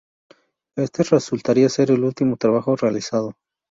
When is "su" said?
1.89-1.93